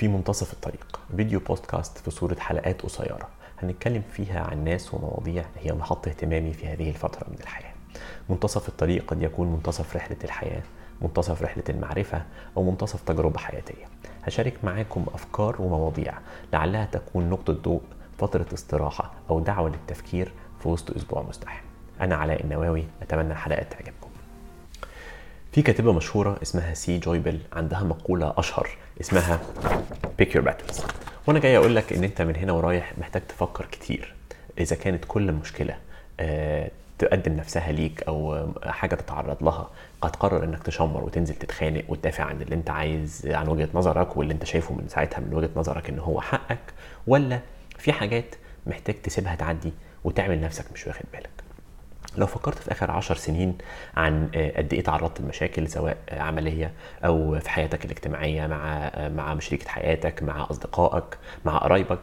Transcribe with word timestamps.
في 0.00 0.08
منتصف 0.08 0.52
الطريق. 0.52 1.00
فيديو 1.16 1.40
بودكاست 1.40 1.98
في 1.98 2.10
صورة 2.10 2.36
حلقات 2.38 2.82
قصيرة. 2.82 3.28
هنتكلم 3.62 4.02
فيها 4.12 4.40
عن 4.40 4.64
ناس 4.64 4.94
ومواضيع 4.94 5.44
هي 5.56 5.72
محط 5.72 6.08
اهتمامي 6.08 6.52
في 6.52 6.66
هذه 6.66 6.88
الفترة 6.88 7.26
من 7.28 7.36
الحياة. 7.40 7.72
منتصف 8.28 8.68
الطريق 8.68 9.10
قد 9.10 9.22
يكون 9.22 9.52
منتصف 9.52 9.96
رحلة 9.96 10.16
الحياة 10.24 10.62
منتصف 11.02 11.42
رحلة 11.42 11.64
المعرفة 11.68 12.22
أو 12.56 12.70
منتصف 12.70 13.02
تجربة 13.02 13.38
حياتية. 13.38 13.84
هشارك 14.22 14.64
معاكم 14.64 15.06
أفكار 15.14 15.62
ومواضيع 15.62 16.14
لعلها 16.52 16.84
تكون 16.84 17.30
نقطة 17.30 17.52
ضوء 17.52 17.82
فترة 18.18 18.46
استراحة 18.54 19.12
أو 19.30 19.40
دعوة 19.40 19.68
للتفكير 19.68 20.32
في 20.62 20.68
وسط 20.68 20.96
أسبوع 20.96 21.22
مزدحم 21.22 21.64
أنا 22.00 22.16
علاء 22.16 22.44
النواوي 22.44 22.84
أتمنى 23.02 23.32
الحلقات 23.32 23.72
تعجبكم. 23.72 24.09
في 25.52 25.62
كاتبة 25.62 25.92
مشهورة 25.92 26.38
اسمها 26.42 26.74
سي 26.74 26.98
جويبل 26.98 27.38
عندها 27.52 27.82
مقولة 27.82 28.34
أشهر 28.36 28.68
اسمها 29.00 29.40
pick 30.22 30.26
your 30.26 30.42
battles. 30.42 30.82
وأنا 31.26 31.38
جاي 31.38 31.56
أقول 31.56 31.76
لك 31.76 31.92
إن 31.92 32.04
أنت 32.04 32.22
من 32.22 32.36
هنا 32.36 32.52
ورايح 32.52 32.98
محتاج 32.98 33.22
تفكر 33.26 33.66
كتير 33.66 34.14
إذا 34.58 34.76
كانت 34.76 35.04
كل 35.08 35.32
مشكلة 35.32 35.76
آه، 36.20 36.70
تقدم 36.98 37.32
نفسها 37.32 37.72
ليك 37.72 38.02
أو 38.02 38.48
حاجة 38.66 38.94
تتعرض 38.94 39.44
لها 39.44 39.70
قد 40.00 40.10
تقرر 40.10 40.44
إنك 40.44 40.62
تشمر 40.62 41.04
وتنزل 41.04 41.34
تتخانق 41.34 41.84
وتدافع 41.88 42.24
عن 42.24 42.42
اللي 42.42 42.54
أنت 42.54 42.70
عايز 42.70 43.26
عن 43.26 43.48
وجهة 43.48 43.68
نظرك 43.74 44.16
واللي 44.16 44.34
أنت 44.34 44.44
شايفه 44.44 44.74
من 44.74 44.88
ساعتها 44.88 45.20
من 45.20 45.34
وجهة 45.34 45.50
نظرك 45.56 45.88
إن 45.88 45.98
هو 45.98 46.20
حقك 46.20 46.58
ولا 47.06 47.40
في 47.78 47.92
حاجات 47.92 48.34
محتاج 48.66 48.94
تسيبها 49.02 49.34
تعدي 49.34 49.72
وتعمل 50.04 50.40
نفسك 50.40 50.64
مش 50.74 50.86
واخد 50.86 51.04
بالك. 51.12 51.30
لو 52.16 52.26
فكرت 52.26 52.58
في 52.58 52.72
آخر 52.72 52.90
عشر 52.90 53.14
سنين 53.16 53.58
عن 53.96 54.28
آه، 54.34 54.56
قد 54.58 54.74
إيه 54.74 54.82
تعرضت 54.82 55.20
لمشاكل 55.20 55.68
سواء 55.68 55.96
آه، 56.08 56.20
عملية 56.20 56.72
أو 57.04 57.38
في 57.40 57.50
حياتك 57.50 57.84
الاجتماعية 57.84 58.46
مع 58.46 58.90
آه، 58.94 59.08
مع 59.08 59.38
شريكه 59.38 59.68
حياتك 59.68 60.22
مع 60.22 60.46
أصدقائك 60.50 61.18
مع 61.44 61.58
قرايبك 61.58 62.00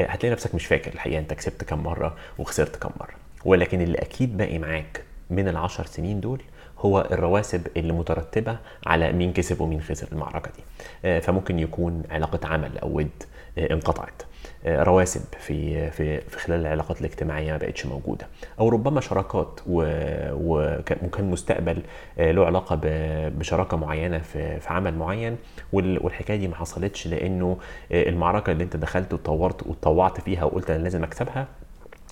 هتلاقي 0.00 0.32
نفسك 0.32 0.54
مش 0.54 0.66
فاكر 0.66 0.92
الحقيقة 0.94 1.18
أنت 1.18 1.32
كسبت 1.32 1.64
كم 1.64 1.78
مرة 1.82 2.16
وخسرت 2.38 2.76
كم 2.76 2.90
مرة. 3.00 3.14
ولكن 3.44 3.80
اللي 3.80 3.98
أكيد 3.98 4.36
باقي 4.36 4.58
معاك 4.58 5.04
من 5.30 5.48
العشر 5.48 5.86
سنين 5.86 6.20
دول 6.20 6.42
هو 6.82 7.08
الرواسب 7.12 7.66
اللي 7.76 7.92
مترتبة 7.92 8.56
على 8.86 9.12
مين 9.12 9.32
كسب 9.32 9.60
ومين 9.60 9.80
خسر 9.80 10.08
المعركة 10.12 10.50
دي. 10.56 11.20
فممكن 11.20 11.58
يكون 11.58 12.02
علاقة 12.10 12.48
عمل 12.48 12.78
أو 12.78 12.96
ود 12.96 13.10
انقطعت. 13.58 14.22
آه، 14.66 14.82
رواسب 14.82 15.20
في 15.38 15.90
في 15.90 16.20
في 16.20 16.38
خلال 16.38 16.60
العلاقات 16.60 17.00
الاجتماعية 17.00 17.52
ما 17.52 17.58
بقتش 17.58 17.86
موجودة. 17.86 18.26
أو 18.60 18.68
ربما 18.68 19.00
شراكات 19.00 19.60
وكان 19.66 21.30
مستقبل 21.30 21.82
آه، 22.18 22.32
له 22.32 22.46
علاقة 22.46 22.80
بشراكة 23.28 23.76
معينة 23.76 24.18
في 24.18 24.60
في 24.60 24.68
عمل 24.68 24.94
معين 24.94 25.36
والحكاية 25.72 26.36
دي 26.36 26.48
ما 26.48 26.54
حصلتش 26.56 27.06
لأنه 27.06 27.56
آه، 27.92 28.08
المعركة 28.08 28.52
اللي 28.52 28.64
أنت 28.64 28.76
دخلت 28.76 29.14
وطورت 29.14 29.66
وطوعت 29.66 30.20
فيها 30.20 30.44
وقلت 30.44 30.70
أنا 30.70 30.82
لازم 30.82 31.04
أكسبها 31.04 31.46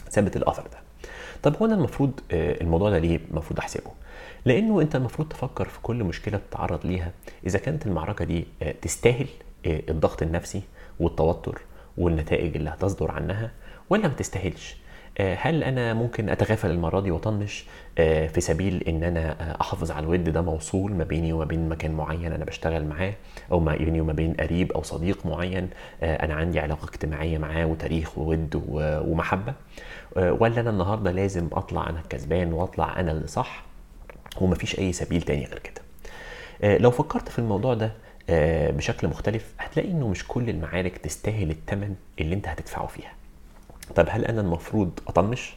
سابت 0.08 0.36
الأثر 0.36 0.62
ده. 0.62 0.89
طب 1.42 1.56
هو 1.56 1.66
أنا 1.66 1.74
المفروض 1.74 2.20
الموضوع 2.32 2.90
ده 2.90 2.98
ليه 2.98 3.20
المفروض 3.30 3.58
أحسبه؟ 3.58 3.90
لأنه 4.44 4.80
أنت 4.80 4.96
المفروض 4.96 5.28
تفكر 5.28 5.64
في 5.68 5.78
كل 5.82 6.04
مشكلة 6.04 6.40
تتعرض 6.50 6.86
ليها. 6.86 7.12
إذا 7.46 7.58
كانت 7.58 7.86
المعركة 7.86 8.24
دي 8.24 8.46
تستاهل 8.82 9.26
الضغط 9.66 10.22
النفسي 10.22 10.62
والتوتر 11.00 11.60
والنتائج 11.98 12.56
اللي 12.56 12.70
هتصدر 12.70 13.10
عنها 13.10 13.50
ولا 13.90 14.02
ما 14.08 14.14
تستاهلش؟ 14.14 14.76
آه، 14.76 14.80
هل 15.18 15.64
أنا 15.64 15.94
ممكن 15.94 16.28
أتغافل 16.28 16.70
المرة 16.70 17.00
دي 17.00 17.10
وأطنش؟ 17.10 17.64
آه، 17.98 18.26
في 18.26 18.40
سبيل 18.40 18.82
إن 18.88 19.04
أنا 19.04 19.30
آه، 19.40 19.60
أحافظ 19.60 19.90
على 19.90 20.04
الود 20.06 20.24
ده 20.24 20.42
موصول 20.42 20.92
ما 20.92 21.04
بيني 21.04 21.32
وما 21.32 21.44
بين 21.44 21.68
مكان 21.68 21.92
معين 21.92 22.32
أنا 22.32 22.44
بشتغل 22.44 22.84
معاه 22.84 23.12
أو 23.52 23.60
ما 23.60 23.76
بيني 23.76 24.00
وما 24.00 24.12
بين 24.12 24.34
قريب 24.34 24.72
أو 24.72 24.82
صديق 24.82 25.26
معين 25.26 25.70
أنا 26.02 26.34
عندي 26.34 26.60
علاقة 26.60 26.84
اجتماعية 26.84 27.38
معاه 27.38 27.66
وتاريخ 27.66 28.18
وود 28.18 28.62
ومحبة. 28.68 29.54
ولا 30.16 30.60
أنا 30.60 30.70
النهارده 30.70 31.10
لازم 31.10 31.48
أطلع 31.52 31.88
أنا 31.90 32.00
الكسبان 32.00 32.52
وأطلع 32.52 33.00
أنا 33.00 33.12
اللي 33.12 33.26
صح 33.26 33.64
ومفيش 34.40 34.78
أي 34.78 34.92
سبيل 34.92 35.22
تاني 35.22 35.44
غير 35.44 35.58
كده. 35.58 35.82
لو 36.78 36.90
فكرت 36.90 37.28
في 37.28 37.38
الموضوع 37.38 37.74
ده 37.74 37.92
آه، 38.30 38.70
بشكل 38.70 39.08
مختلف 39.08 39.54
هتلاقي 39.58 39.90
إنه 39.90 40.08
مش 40.08 40.28
كل 40.28 40.50
المعارك 40.50 40.98
تستاهل 40.98 41.50
الثمن 41.50 41.94
اللي 42.20 42.34
أنت 42.34 42.48
هتدفعه 42.48 42.86
فيها. 42.86 43.12
طب 43.94 44.06
هل 44.10 44.24
أنا 44.24 44.40
المفروض 44.40 44.90
أطنش 45.08 45.54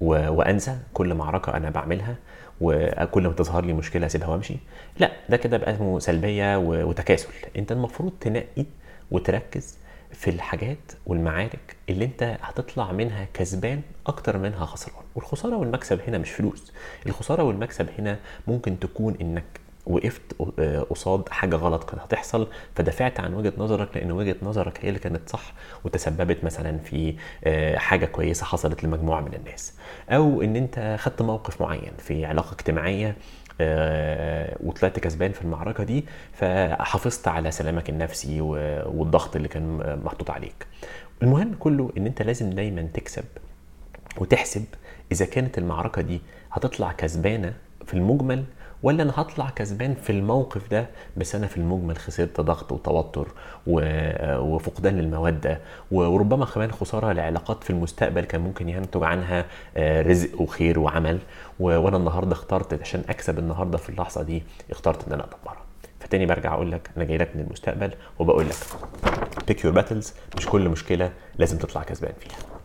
وأنسى 0.00 0.78
كل 0.94 1.14
معركة 1.14 1.56
أنا 1.56 1.70
بعملها 1.70 2.16
وكل 2.60 3.26
ما 3.26 3.32
تظهر 3.32 3.64
لي 3.64 3.72
مشكلة 3.72 4.06
أسيبها 4.06 4.28
وأمشي؟ 4.28 4.56
لا 4.98 5.12
ده 5.28 5.36
كده 5.36 5.56
بقى 5.56 5.74
اسمه 5.74 5.98
سلبية 5.98 6.56
وتكاسل. 6.58 7.28
أنت 7.56 7.72
المفروض 7.72 8.12
تنقي 8.20 8.64
وتركز 9.10 9.78
في 10.12 10.30
الحاجات 10.30 10.92
والمعارك 11.06 11.76
اللي 11.88 12.04
أنت 12.04 12.36
هتطلع 12.42 12.92
منها 12.92 13.26
كسبان 13.34 13.80
أكتر 14.06 14.38
منها 14.38 14.66
خسران. 14.66 15.04
والخسارة 15.14 15.56
والمكسب 15.56 16.00
هنا 16.08 16.18
مش 16.18 16.30
فلوس. 16.30 16.72
الخسارة 17.06 17.42
والمكسب 17.42 17.88
هنا 17.98 18.18
ممكن 18.46 18.78
تكون 18.78 19.16
إنك 19.20 19.44
وقفت 19.86 20.22
آه، 20.58 20.80
قصاد 20.80 21.28
حاجة 21.28 21.56
غلط 21.56 21.84
كانت 21.90 22.02
هتحصل 22.02 22.48
فدافعت 22.74 23.20
عن 23.20 23.34
وجهة 23.34 23.52
نظرك 23.58 23.88
لأن 23.96 24.12
وجهة 24.12 24.36
نظرك 24.42 24.78
هي 24.84 24.88
اللي 24.88 24.98
كانت 25.00 25.28
صح 25.28 25.52
وتسببت 25.84 26.44
مثلا 26.44 26.78
في 26.78 27.14
آه، 27.44 27.76
حاجة 27.76 28.06
كويسة 28.06 28.44
حصلت 28.46 28.84
لمجموعة 28.84 29.20
من 29.20 29.34
الناس. 29.34 29.74
أو 30.10 30.42
إن 30.42 30.56
أنت 30.56 30.96
خدت 30.98 31.22
موقف 31.22 31.62
معين 31.62 31.92
في 31.98 32.24
علاقة 32.24 32.52
اجتماعية 32.54 33.16
آه، 33.60 34.56
وطلعت 34.60 34.98
كسبان 34.98 35.32
في 35.32 35.42
المعركة 35.42 35.84
دي 35.84 36.04
فحافظت 36.32 37.28
على 37.28 37.50
سلامك 37.50 37.90
النفسي 37.90 38.40
والضغط 38.40 39.36
اللي 39.36 39.48
كان 39.48 39.98
محطوط 40.04 40.30
عليك. 40.30 40.66
المهم 41.22 41.54
كله 41.60 41.90
إن 41.98 42.06
أنت 42.06 42.22
لازم 42.22 42.50
دايما 42.50 42.82
تكسب 42.94 43.24
وتحسب 44.18 44.64
إذا 45.12 45.24
كانت 45.26 45.58
المعركة 45.58 46.02
دي 46.02 46.20
هتطلع 46.52 46.92
كسبانة 46.92 47.52
في 47.86 47.94
المجمل 47.94 48.44
ولا 48.86 49.02
أنا 49.02 49.12
هطلع 49.16 49.50
كسبان 49.50 49.94
في 49.94 50.10
الموقف 50.10 50.70
ده 50.70 50.86
بس 51.16 51.34
أنا 51.34 51.46
في 51.46 51.56
المجمل 51.56 51.96
خسرت 51.98 52.40
ضغط 52.40 52.72
وتوتر 52.72 53.28
وفقدان 54.40 54.98
للموده 54.98 55.60
وربما 55.90 56.44
كمان 56.46 56.72
خسارة 56.72 57.12
لعلاقات 57.12 57.64
في 57.64 57.70
المستقبل 57.70 58.20
كان 58.24 58.40
ممكن 58.40 58.68
ينتج 58.68 59.02
عنها 59.02 59.44
آه، 59.76 60.02
رزق 60.02 60.40
وخير 60.40 60.78
وعمل 60.78 61.18
وأنا 61.60 61.96
النهارده 61.96 62.32
اخترت 62.32 62.80
عشان 62.80 63.02
أكسب 63.08 63.38
النهارده 63.38 63.78
في 63.78 63.88
اللحظة 63.88 64.22
دي 64.22 64.42
اخترت 64.70 65.06
إن 65.06 65.12
أنا 65.12 65.24
ادمرها 65.24 65.62
فتاني 66.00 66.26
برجع 66.26 66.54
أقول 66.54 66.72
لك 66.72 66.90
أنا 66.96 67.04
جاي 67.04 67.18
لك 67.18 67.30
من 67.36 67.40
المستقبل 67.42 67.90
وبقول 68.18 68.46
لك 68.48 68.56
pick 69.48 69.64
your 69.64 69.72
battles 69.74 70.14
مش 70.36 70.46
كل 70.46 70.68
مشكلة 70.68 71.10
لازم 71.38 71.58
تطلع 71.58 71.82
كسبان 71.82 72.12
فيها. 72.20 72.55